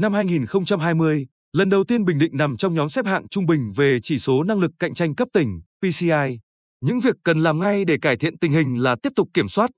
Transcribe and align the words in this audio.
Năm 0.00 0.14
2020, 0.14 1.26
lần 1.52 1.68
đầu 1.68 1.84
tiên 1.84 2.04
Bình 2.04 2.18
Định 2.18 2.36
nằm 2.36 2.56
trong 2.56 2.74
nhóm 2.74 2.88
xếp 2.88 3.06
hạng 3.06 3.28
trung 3.28 3.46
bình 3.46 3.72
về 3.76 3.98
chỉ 4.02 4.18
số 4.18 4.42
năng 4.42 4.58
lực 4.58 4.70
cạnh 4.78 4.94
tranh 4.94 5.14
cấp 5.14 5.28
tỉnh 5.32 5.60
PCI. 5.82 6.38
Những 6.80 7.00
việc 7.00 7.14
cần 7.24 7.42
làm 7.42 7.58
ngay 7.58 7.84
để 7.84 7.96
cải 8.02 8.16
thiện 8.16 8.38
tình 8.38 8.52
hình 8.52 8.82
là 8.82 8.96
tiếp 9.02 9.12
tục 9.16 9.28
kiểm 9.34 9.48
soát, 9.48 9.70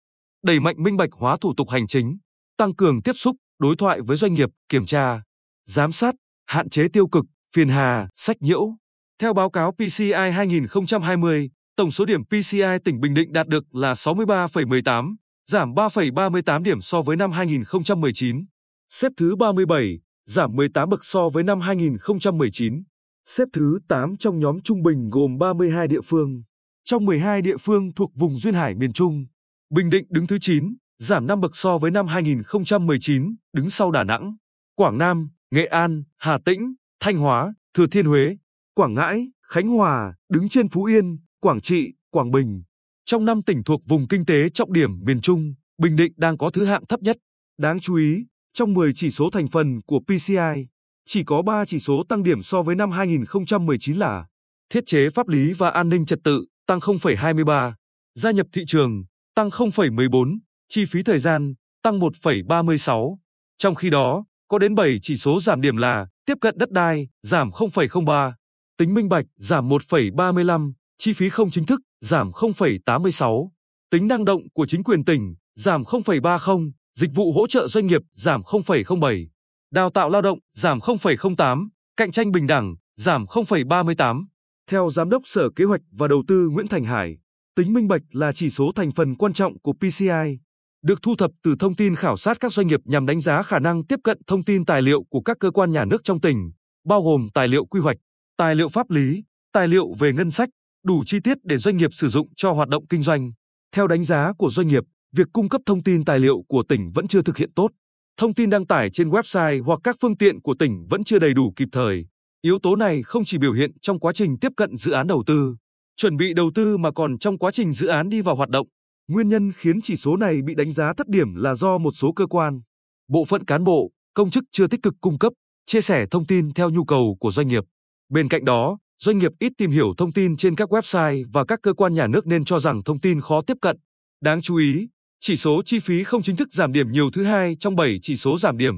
đẩy 0.44 0.60
mạnh 0.60 0.82
minh 0.82 0.96
bạch 0.96 1.08
hóa 1.12 1.36
thủ 1.40 1.54
tục 1.56 1.70
hành 1.70 1.86
chính, 1.86 2.18
tăng 2.56 2.74
cường 2.74 3.02
tiếp 3.02 3.12
xúc, 3.12 3.36
đối 3.58 3.76
thoại 3.76 4.00
với 4.00 4.16
doanh 4.16 4.34
nghiệp, 4.34 4.48
kiểm 4.68 4.86
tra, 4.86 5.22
giám 5.64 5.92
sát, 5.92 6.14
hạn 6.46 6.70
chế 6.70 6.88
tiêu 6.92 7.08
cực, 7.08 7.24
phiền 7.56 7.68
hà, 7.68 8.08
sách 8.14 8.36
nhiễu. 8.40 8.76
Theo 9.20 9.32
báo 9.32 9.50
cáo 9.50 9.72
PCI 9.72 10.30
2020, 10.32 11.50
tổng 11.76 11.90
số 11.90 12.04
điểm 12.04 12.24
PCI 12.24 12.78
tỉnh 12.84 13.00
Bình 13.00 13.14
Định 13.14 13.32
đạt 13.32 13.46
được 13.46 13.74
là 13.74 13.92
63,18, 13.92 15.14
giảm 15.46 15.74
3,38 15.74 16.62
điểm 16.62 16.80
so 16.80 17.02
với 17.02 17.16
năm 17.16 17.32
2019. 17.32 18.44
Xếp 18.88 19.12
thứ 19.16 19.36
37, 19.36 19.98
giảm 20.30 20.56
18 20.56 20.88
bậc 20.88 21.04
so 21.04 21.28
với 21.28 21.42
năm 21.42 21.60
2019. 21.60 22.82
Xếp 23.24 23.48
thứ 23.52 23.78
8 23.88 24.16
trong 24.16 24.38
nhóm 24.38 24.62
trung 24.62 24.82
bình 24.82 25.10
gồm 25.10 25.38
32 25.38 25.88
địa 25.88 26.00
phương. 26.04 26.42
Trong 26.84 27.04
12 27.04 27.42
địa 27.42 27.56
phương 27.56 27.94
thuộc 27.94 28.10
vùng 28.14 28.38
duyên 28.38 28.54
hải 28.54 28.74
miền 28.74 28.92
Trung, 28.92 29.26
Bình 29.70 29.90
Định 29.90 30.06
đứng 30.10 30.26
thứ 30.26 30.38
9, 30.40 30.74
giảm 30.98 31.26
5 31.26 31.40
bậc 31.40 31.56
so 31.56 31.78
với 31.78 31.90
năm 31.90 32.06
2019, 32.06 33.34
đứng 33.52 33.70
sau 33.70 33.90
Đà 33.90 34.04
Nẵng, 34.04 34.36
Quảng 34.76 34.98
Nam, 34.98 35.30
Nghệ 35.50 35.66
An, 35.66 36.02
Hà 36.16 36.38
Tĩnh, 36.44 36.74
Thanh 37.00 37.16
Hóa, 37.16 37.54
Thừa 37.74 37.86
Thiên 37.86 38.06
Huế, 38.06 38.36
Quảng 38.74 38.94
Ngãi, 38.94 39.30
Khánh 39.42 39.68
Hòa, 39.68 40.14
đứng 40.28 40.48
trên 40.48 40.68
Phú 40.68 40.84
Yên, 40.84 41.18
Quảng 41.40 41.60
Trị, 41.60 41.92
Quảng 42.10 42.30
Bình. 42.30 42.62
Trong 43.04 43.24
năm 43.24 43.42
tỉnh 43.42 43.62
thuộc 43.64 43.82
vùng 43.88 44.08
kinh 44.08 44.26
tế 44.26 44.48
trọng 44.48 44.72
điểm 44.72 44.90
miền 45.04 45.20
Trung, 45.20 45.54
Bình 45.78 45.96
Định 45.96 46.12
đang 46.16 46.38
có 46.38 46.50
thứ 46.50 46.64
hạng 46.64 46.86
thấp 46.86 47.02
nhất. 47.02 47.16
Đáng 47.58 47.80
chú 47.80 47.94
ý, 47.94 48.24
trong 48.52 48.74
10 48.74 48.92
chỉ 48.94 49.10
số 49.10 49.30
thành 49.30 49.48
phần 49.48 49.80
của 49.86 50.00
PCI, 50.00 50.66
chỉ 51.04 51.24
có 51.24 51.42
3 51.42 51.64
chỉ 51.64 51.78
số 51.78 52.04
tăng 52.08 52.22
điểm 52.22 52.42
so 52.42 52.62
với 52.62 52.76
năm 52.76 52.90
2019 52.90 53.96
là 53.96 54.26
thiết 54.70 54.86
chế 54.86 55.10
pháp 55.10 55.28
lý 55.28 55.52
và 55.52 55.70
an 55.70 55.88
ninh 55.88 56.06
trật 56.06 56.18
tự 56.24 56.44
tăng 56.66 56.78
0,23, 56.78 57.72
gia 58.14 58.30
nhập 58.30 58.46
thị 58.52 58.62
trường 58.66 59.04
tăng 59.34 59.48
0,14, 59.48 60.38
chi 60.68 60.84
phí 60.84 61.02
thời 61.02 61.18
gian 61.18 61.54
tăng 61.82 62.00
1,36. 62.00 63.16
Trong 63.58 63.74
khi 63.74 63.90
đó, 63.90 64.24
có 64.48 64.58
đến 64.58 64.74
7 64.74 64.98
chỉ 65.02 65.16
số 65.16 65.40
giảm 65.40 65.60
điểm 65.60 65.76
là 65.76 66.06
tiếp 66.26 66.34
cận 66.40 66.58
đất 66.58 66.70
đai 66.70 67.08
giảm 67.22 67.50
0,03, 67.50 68.32
tính 68.78 68.94
minh 68.94 69.08
bạch 69.08 69.26
giảm 69.36 69.68
1,35, 69.68 70.72
chi 70.98 71.12
phí 71.12 71.28
không 71.28 71.50
chính 71.50 71.66
thức 71.66 71.80
giảm 72.00 72.30
0,86, 72.30 73.48
tính 73.90 74.08
năng 74.08 74.24
động 74.24 74.42
của 74.54 74.66
chính 74.66 74.84
quyền 74.84 75.04
tỉnh 75.04 75.34
giảm 75.54 75.82
0,30, 75.82 76.70
dịch 77.00 77.10
vụ 77.14 77.32
hỗ 77.32 77.46
trợ 77.46 77.68
doanh 77.68 77.86
nghiệp 77.86 78.02
giảm 78.14 78.42
0,07, 78.42 79.26
đào 79.72 79.90
tạo 79.90 80.10
lao 80.10 80.22
động 80.22 80.38
giảm 80.52 80.78
0,08, 80.78 81.68
cạnh 81.96 82.10
tranh 82.10 82.32
bình 82.32 82.46
đẳng 82.46 82.74
giảm 82.96 83.24
0,38. 83.24 84.24
Theo 84.70 84.90
Giám 84.90 85.10
đốc 85.10 85.22
Sở 85.24 85.50
Kế 85.56 85.64
hoạch 85.64 85.80
và 85.92 86.08
Đầu 86.08 86.22
tư 86.28 86.48
Nguyễn 86.52 86.68
Thành 86.68 86.84
Hải, 86.84 87.18
tính 87.56 87.72
minh 87.72 87.88
bạch 87.88 88.00
là 88.10 88.32
chỉ 88.32 88.50
số 88.50 88.72
thành 88.74 88.92
phần 88.92 89.16
quan 89.16 89.32
trọng 89.32 89.60
của 89.60 89.72
PCI, 89.72 90.38
được 90.82 91.02
thu 91.02 91.14
thập 91.16 91.30
từ 91.42 91.54
thông 91.58 91.76
tin 91.76 91.94
khảo 91.96 92.16
sát 92.16 92.40
các 92.40 92.52
doanh 92.52 92.66
nghiệp 92.66 92.80
nhằm 92.84 93.06
đánh 93.06 93.20
giá 93.20 93.42
khả 93.42 93.58
năng 93.58 93.86
tiếp 93.86 94.00
cận 94.04 94.18
thông 94.26 94.44
tin 94.44 94.64
tài 94.64 94.82
liệu 94.82 95.02
của 95.10 95.20
các 95.20 95.36
cơ 95.40 95.50
quan 95.50 95.72
nhà 95.72 95.84
nước 95.84 96.04
trong 96.04 96.20
tỉnh, 96.20 96.50
bao 96.84 97.02
gồm 97.02 97.28
tài 97.34 97.48
liệu 97.48 97.64
quy 97.64 97.80
hoạch, 97.80 97.96
tài 98.36 98.54
liệu 98.54 98.68
pháp 98.68 98.90
lý, 98.90 99.24
tài 99.52 99.68
liệu 99.68 99.92
về 99.98 100.12
ngân 100.12 100.30
sách, 100.30 100.48
đủ 100.84 101.02
chi 101.06 101.18
tiết 101.24 101.38
để 101.42 101.56
doanh 101.56 101.76
nghiệp 101.76 101.94
sử 101.94 102.08
dụng 102.08 102.28
cho 102.36 102.52
hoạt 102.52 102.68
động 102.68 102.86
kinh 102.86 103.02
doanh. 103.02 103.32
Theo 103.74 103.86
đánh 103.86 104.04
giá 104.04 104.32
của 104.38 104.50
doanh 104.50 104.68
nghiệp, 104.68 104.82
việc 105.16 105.26
cung 105.32 105.48
cấp 105.48 105.60
thông 105.66 105.82
tin 105.82 106.04
tài 106.04 106.18
liệu 106.18 106.42
của 106.48 106.62
tỉnh 106.68 106.90
vẫn 106.94 107.08
chưa 107.08 107.22
thực 107.22 107.36
hiện 107.36 107.52
tốt. 107.52 107.68
Thông 108.16 108.34
tin 108.34 108.50
đăng 108.50 108.66
tải 108.66 108.90
trên 108.90 109.10
website 109.10 109.64
hoặc 109.64 109.80
các 109.84 109.96
phương 110.00 110.16
tiện 110.16 110.40
của 110.40 110.54
tỉnh 110.58 110.86
vẫn 110.90 111.04
chưa 111.04 111.18
đầy 111.18 111.34
đủ 111.34 111.52
kịp 111.56 111.68
thời. 111.72 112.06
Yếu 112.42 112.58
tố 112.58 112.76
này 112.76 113.02
không 113.02 113.24
chỉ 113.24 113.38
biểu 113.38 113.52
hiện 113.52 113.70
trong 113.80 114.00
quá 114.00 114.12
trình 114.12 114.38
tiếp 114.40 114.52
cận 114.56 114.76
dự 114.76 114.92
án 114.92 115.06
đầu 115.06 115.22
tư, 115.26 115.56
chuẩn 115.96 116.16
bị 116.16 116.34
đầu 116.34 116.50
tư 116.54 116.76
mà 116.76 116.90
còn 116.90 117.18
trong 117.18 117.38
quá 117.38 117.50
trình 117.50 117.72
dự 117.72 117.86
án 117.86 118.08
đi 118.08 118.20
vào 118.20 118.34
hoạt 118.34 118.48
động. 118.48 118.66
Nguyên 119.08 119.28
nhân 119.28 119.52
khiến 119.52 119.80
chỉ 119.80 119.96
số 119.96 120.16
này 120.16 120.42
bị 120.46 120.54
đánh 120.54 120.72
giá 120.72 120.92
thất 120.96 121.08
điểm 121.08 121.34
là 121.34 121.54
do 121.54 121.78
một 121.78 121.90
số 121.90 122.12
cơ 122.12 122.26
quan, 122.26 122.60
bộ 123.08 123.24
phận 123.24 123.44
cán 123.44 123.64
bộ, 123.64 123.90
công 124.14 124.30
chức 124.30 124.44
chưa 124.52 124.66
tích 124.66 124.82
cực 124.82 124.94
cung 125.00 125.18
cấp, 125.18 125.32
chia 125.66 125.80
sẻ 125.80 126.06
thông 126.10 126.26
tin 126.26 126.52
theo 126.54 126.70
nhu 126.70 126.84
cầu 126.84 127.16
của 127.20 127.30
doanh 127.30 127.48
nghiệp. 127.48 127.64
Bên 128.08 128.28
cạnh 128.28 128.44
đó, 128.44 128.78
doanh 128.98 129.18
nghiệp 129.18 129.32
ít 129.38 129.52
tìm 129.58 129.70
hiểu 129.70 129.94
thông 129.96 130.12
tin 130.12 130.36
trên 130.36 130.56
các 130.56 130.72
website 130.72 131.24
và 131.32 131.44
các 131.44 131.58
cơ 131.62 131.72
quan 131.72 131.94
nhà 131.94 132.06
nước 132.06 132.26
nên 132.26 132.44
cho 132.44 132.58
rằng 132.58 132.82
thông 132.84 133.00
tin 133.00 133.20
khó 133.20 133.40
tiếp 133.40 133.56
cận. 133.62 133.76
Đáng 134.20 134.42
chú 134.42 134.56
ý, 134.56 134.88
chỉ 135.22 135.36
số 135.36 135.62
chi 135.64 135.78
phí 135.80 136.04
không 136.04 136.22
chính 136.22 136.36
thức 136.36 136.52
giảm 136.52 136.72
điểm 136.72 136.90
nhiều 136.90 137.10
thứ 137.10 137.24
hai 137.24 137.56
trong 137.60 137.76
7 137.76 137.98
chỉ 138.02 138.16
số 138.16 138.38
giảm 138.38 138.56
điểm. 138.56 138.74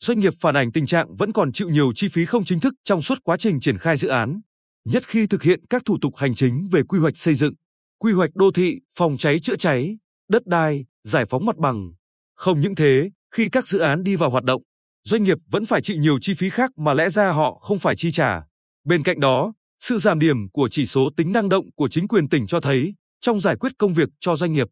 Doanh 0.00 0.18
nghiệp 0.18 0.32
phản 0.40 0.56
ảnh 0.56 0.72
tình 0.72 0.86
trạng 0.86 1.16
vẫn 1.16 1.32
còn 1.32 1.52
chịu 1.52 1.68
nhiều 1.68 1.92
chi 1.94 2.08
phí 2.08 2.24
không 2.24 2.44
chính 2.44 2.60
thức 2.60 2.74
trong 2.84 3.02
suốt 3.02 3.18
quá 3.24 3.36
trình 3.36 3.60
triển 3.60 3.78
khai 3.78 3.96
dự 3.96 4.08
án, 4.08 4.40
nhất 4.84 5.08
khi 5.08 5.26
thực 5.26 5.42
hiện 5.42 5.60
các 5.70 5.82
thủ 5.84 5.98
tục 6.00 6.16
hành 6.16 6.34
chính 6.34 6.68
về 6.72 6.82
quy 6.88 6.98
hoạch 6.98 7.16
xây 7.16 7.34
dựng, 7.34 7.54
quy 7.98 8.12
hoạch 8.12 8.30
đô 8.34 8.50
thị, 8.50 8.80
phòng 8.98 9.16
cháy 9.16 9.40
chữa 9.40 9.56
cháy, 9.56 9.98
đất 10.28 10.46
đai, 10.46 10.84
giải 11.04 11.24
phóng 11.24 11.46
mặt 11.46 11.56
bằng. 11.56 11.92
Không 12.34 12.60
những 12.60 12.74
thế, 12.74 13.10
khi 13.34 13.48
các 13.48 13.66
dự 13.66 13.78
án 13.78 14.02
đi 14.02 14.16
vào 14.16 14.30
hoạt 14.30 14.44
động, 14.44 14.62
doanh 15.04 15.22
nghiệp 15.22 15.38
vẫn 15.50 15.66
phải 15.66 15.82
chịu 15.82 15.96
nhiều 15.96 16.18
chi 16.20 16.34
phí 16.34 16.50
khác 16.50 16.70
mà 16.76 16.94
lẽ 16.94 17.08
ra 17.08 17.32
họ 17.32 17.58
không 17.62 17.78
phải 17.78 17.96
chi 17.96 18.10
trả. 18.10 18.42
Bên 18.84 19.02
cạnh 19.02 19.20
đó, 19.20 19.52
sự 19.80 19.98
giảm 19.98 20.18
điểm 20.18 20.50
của 20.52 20.68
chỉ 20.68 20.86
số 20.86 21.10
tính 21.16 21.32
năng 21.32 21.48
động 21.48 21.70
của 21.76 21.88
chính 21.88 22.08
quyền 22.08 22.28
tỉnh 22.28 22.46
cho 22.46 22.60
thấy, 22.60 22.94
trong 23.20 23.40
giải 23.40 23.56
quyết 23.56 23.72
công 23.78 23.94
việc 23.94 24.08
cho 24.20 24.36
doanh 24.36 24.52
nghiệp, 24.52 24.66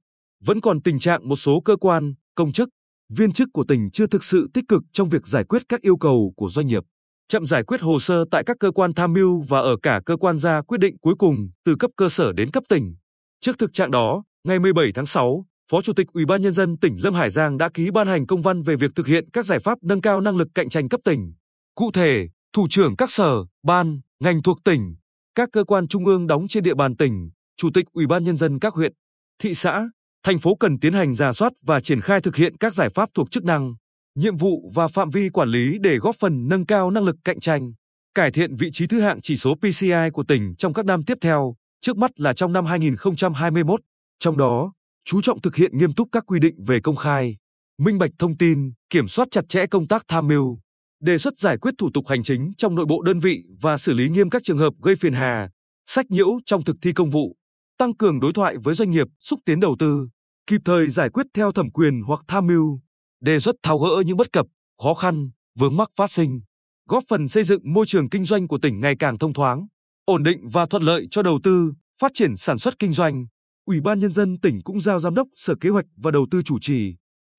vẫn 0.44 0.60
còn 0.60 0.82
tình 0.82 0.98
trạng 0.98 1.28
một 1.28 1.36
số 1.36 1.60
cơ 1.60 1.76
quan, 1.76 2.14
công 2.34 2.52
chức, 2.52 2.68
viên 3.08 3.32
chức 3.32 3.48
của 3.52 3.64
tỉnh 3.68 3.90
chưa 3.92 4.06
thực 4.06 4.24
sự 4.24 4.50
tích 4.54 4.64
cực 4.68 4.82
trong 4.92 5.08
việc 5.08 5.26
giải 5.26 5.44
quyết 5.44 5.62
các 5.68 5.80
yêu 5.80 5.96
cầu 5.96 6.32
của 6.36 6.48
doanh 6.48 6.66
nghiệp. 6.66 6.82
Chậm 7.28 7.46
giải 7.46 7.62
quyết 7.62 7.80
hồ 7.80 7.98
sơ 8.00 8.24
tại 8.30 8.44
các 8.44 8.56
cơ 8.60 8.70
quan 8.70 8.94
tham 8.94 9.12
mưu 9.12 9.40
và 9.48 9.60
ở 9.60 9.76
cả 9.82 10.00
cơ 10.06 10.16
quan 10.16 10.38
ra 10.38 10.62
quyết 10.62 10.78
định 10.78 10.98
cuối 10.98 11.14
cùng 11.18 11.50
từ 11.64 11.76
cấp 11.76 11.90
cơ 11.96 12.08
sở 12.08 12.32
đến 12.32 12.50
cấp 12.50 12.64
tỉnh. 12.68 12.94
Trước 13.40 13.58
thực 13.58 13.72
trạng 13.72 13.90
đó, 13.90 14.24
ngày 14.44 14.58
17 14.58 14.92
tháng 14.94 15.06
6, 15.06 15.46
Phó 15.70 15.80
Chủ 15.82 15.92
tịch 15.92 16.06
Ủy 16.12 16.26
ban 16.26 16.42
nhân 16.42 16.52
dân 16.52 16.76
tỉnh 16.78 16.96
Lâm 17.02 17.14
Hải 17.14 17.30
Giang 17.30 17.58
đã 17.58 17.68
ký 17.74 17.90
ban 17.90 18.06
hành 18.06 18.26
công 18.26 18.42
văn 18.42 18.62
về 18.62 18.76
việc 18.76 18.90
thực 18.94 19.06
hiện 19.06 19.30
các 19.32 19.46
giải 19.46 19.58
pháp 19.58 19.78
nâng 19.82 20.00
cao 20.00 20.20
năng 20.20 20.36
lực 20.36 20.48
cạnh 20.54 20.68
tranh 20.68 20.88
cấp 20.88 21.00
tỉnh. 21.04 21.34
Cụ 21.74 21.90
thể, 21.92 22.28
thủ 22.52 22.66
trưởng 22.70 22.96
các 22.96 23.10
sở, 23.10 23.44
ban, 23.62 24.00
ngành 24.20 24.42
thuộc 24.42 24.58
tỉnh, 24.64 24.94
các 25.34 25.48
cơ 25.52 25.64
quan 25.64 25.88
trung 25.88 26.04
ương 26.04 26.26
đóng 26.26 26.48
trên 26.48 26.62
địa 26.62 26.74
bàn 26.74 26.96
tỉnh, 26.96 27.30
chủ 27.56 27.70
tịch 27.74 27.84
Ủy 27.92 28.06
ban 28.06 28.24
nhân 28.24 28.36
dân 28.36 28.58
các 28.58 28.74
huyện, 28.74 28.92
thị 29.38 29.54
xã, 29.54 29.88
thành 30.22 30.38
phố 30.38 30.54
cần 30.54 30.78
tiến 30.78 30.92
hành 30.92 31.14
giả 31.14 31.32
soát 31.32 31.52
và 31.62 31.80
triển 31.80 32.00
khai 32.00 32.20
thực 32.20 32.36
hiện 32.36 32.56
các 32.56 32.74
giải 32.74 32.88
pháp 32.88 33.08
thuộc 33.14 33.30
chức 33.30 33.44
năng, 33.44 33.74
nhiệm 34.14 34.36
vụ 34.36 34.70
và 34.74 34.88
phạm 34.88 35.10
vi 35.10 35.28
quản 35.28 35.48
lý 35.48 35.78
để 35.80 35.96
góp 35.96 36.16
phần 36.18 36.48
nâng 36.48 36.66
cao 36.66 36.90
năng 36.90 37.04
lực 37.04 37.16
cạnh 37.24 37.40
tranh, 37.40 37.72
cải 38.14 38.30
thiện 38.30 38.56
vị 38.56 38.68
trí 38.72 38.86
thứ 38.86 39.00
hạng 39.00 39.20
chỉ 39.20 39.36
số 39.36 39.54
PCI 39.54 40.10
của 40.12 40.24
tỉnh 40.28 40.54
trong 40.58 40.72
các 40.72 40.86
năm 40.86 41.02
tiếp 41.04 41.18
theo, 41.20 41.54
trước 41.80 41.96
mắt 41.96 42.10
là 42.20 42.32
trong 42.32 42.52
năm 42.52 42.66
2021. 42.66 43.80
Trong 44.18 44.36
đó, 44.36 44.72
chú 45.04 45.22
trọng 45.22 45.40
thực 45.40 45.56
hiện 45.56 45.78
nghiêm 45.78 45.94
túc 45.94 46.08
các 46.12 46.24
quy 46.26 46.40
định 46.40 46.54
về 46.66 46.80
công 46.80 46.96
khai, 46.96 47.36
minh 47.78 47.98
bạch 47.98 48.10
thông 48.18 48.36
tin, 48.36 48.72
kiểm 48.90 49.08
soát 49.08 49.28
chặt 49.30 49.48
chẽ 49.48 49.66
công 49.66 49.88
tác 49.88 50.02
tham 50.08 50.28
mưu, 50.28 50.58
đề 51.00 51.18
xuất 51.18 51.38
giải 51.38 51.58
quyết 51.58 51.74
thủ 51.78 51.90
tục 51.94 52.08
hành 52.08 52.22
chính 52.22 52.52
trong 52.56 52.74
nội 52.74 52.86
bộ 52.86 53.02
đơn 53.02 53.20
vị 53.20 53.42
và 53.60 53.78
xử 53.78 53.92
lý 53.92 54.08
nghiêm 54.08 54.30
các 54.30 54.42
trường 54.44 54.58
hợp 54.58 54.72
gây 54.82 54.96
phiền 54.96 55.12
hà, 55.12 55.50
sách 55.86 56.10
nhiễu 56.10 56.28
trong 56.46 56.64
thực 56.64 56.76
thi 56.82 56.92
công 56.92 57.10
vụ, 57.10 57.36
tăng 57.78 57.96
cường 57.96 58.20
đối 58.20 58.32
thoại 58.32 58.56
với 58.56 58.74
doanh 58.74 58.90
nghiệp, 58.90 59.06
xúc 59.18 59.40
tiến 59.44 59.60
đầu 59.60 59.76
tư, 59.78 60.08
kịp 60.46 60.60
thời 60.64 60.90
giải 60.90 61.10
quyết 61.10 61.26
theo 61.34 61.52
thẩm 61.52 61.70
quyền 61.70 62.02
hoặc 62.02 62.20
tham 62.28 62.46
mưu, 62.46 62.80
đề 63.20 63.38
xuất 63.38 63.54
tháo 63.62 63.78
gỡ 63.78 64.02
những 64.06 64.16
bất 64.16 64.32
cập, 64.32 64.46
khó 64.82 64.94
khăn, 64.94 65.30
vướng 65.58 65.76
mắc 65.76 65.90
phát 65.96 66.10
sinh, 66.10 66.40
góp 66.88 67.04
phần 67.08 67.28
xây 67.28 67.44
dựng 67.44 67.72
môi 67.72 67.86
trường 67.86 68.08
kinh 68.08 68.24
doanh 68.24 68.48
của 68.48 68.58
tỉnh 68.58 68.80
ngày 68.80 68.94
càng 68.98 69.18
thông 69.18 69.32
thoáng, 69.32 69.66
ổn 70.04 70.22
định 70.22 70.48
và 70.48 70.66
thuận 70.66 70.82
lợi 70.82 71.06
cho 71.10 71.22
đầu 71.22 71.40
tư, 71.42 71.72
phát 72.00 72.10
triển 72.14 72.36
sản 72.36 72.58
xuất 72.58 72.78
kinh 72.78 72.92
doanh. 72.92 73.26
Ủy 73.66 73.80
ban 73.80 73.98
nhân 73.98 74.12
dân 74.12 74.40
tỉnh 74.40 74.60
cũng 74.64 74.80
giao 74.80 74.98
giám 74.98 75.14
đốc 75.14 75.28
Sở 75.34 75.54
Kế 75.60 75.68
hoạch 75.68 75.86
và 75.96 76.10
Đầu 76.10 76.26
tư 76.30 76.42
chủ 76.42 76.58
trì, 76.60 76.94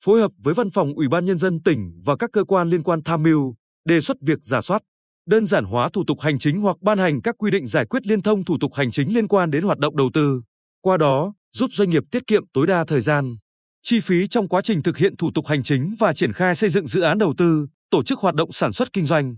phối 0.05 0.21
hợp 0.21 0.31
với 0.37 0.53
văn 0.53 0.69
phòng 0.69 0.93
Ủy 0.93 1.07
ban 1.07 1.25
nhân 1.25 1.37
dân 1.37 1.63
tỉnh 1.63 2.01
và 2.05 2.15
các 2.15 2.29
cơ 2.33 2.43
quan 2.43 2.69
liên 2.69 2.83
quan 2.83 3.03
tham 3.03 3.23
mưu, 3.23 3.55
đề 3.85 4.01
xuất 4.01 4.17
việc 4.21 4.39
giả 4.41 4.61
soát, 4.61 4.81
đơn 5.25 5.45
giản 5.45 5.65
hóa 5.65 5.89
thủ 5.93 6.03
tục 6.07 6.19
hành 6.21 6.39
chính 6.39 6.61
hoặc 6.61 6.81
ban 6.81 6.97
hành 6.97 7.21
các 7.21 7.35
quy 7.37 7.51
định 7.51 7.67
giải 7.67 7.85
quyết 7.85 8.07
liên 8.07 8.21
thông 8.21 8.45
thủ 8.45 8.57
tục 8.59 8.73
hành 8.73 8.91
chính 8.91 9.13
liên 9.13 9.27
quan 9.27 9.51
đến 9.51 9.63
hoạt 9.63 9.77
động 9.77 9.95
đầu 9.97 10.09
tư. 10.13 10.41
Qua 10.81 10.97
đó, 10.97 11.33
giúp 11.55 11.69
doanh 11.73 11.89
nghiệp 11.89 12.03
tiết 12.11 12.27
kiệm 12.27 12.43
tối 12.53 12.67
đa 12.67 12.85
thời 12.85 13.01
gian, 13.01 13.35
chi 13.81 13.99
phí 13.99 14.27
trong 14.27 14.47
quá 14.47 14.61
trình 14.61 14.83
thực 14.83 14.97
hiện 14.97 15.17
thủ 15.17 15.31
tục 15.35 15.47
hành 15.47 15.63
chính 15.63 15.95
và 15.99 16.13
triển 16.13 16.33
khai 16.33 16.55
xây 16.55 16.69
dựng 16.69 16.87
dự 16.87 17.01
án 17.01 17.17
đầu 17.17 17.33
tư, 17.37 17.67
tổ 17.89 18.03
chức 18.03 18.19
hoạt 18.19 18.35
động 18.35 18.51
sản 18.51 18.73
xuất 18.73 18.93
kinh 18.93 19.05
doanh. 19.05 19.35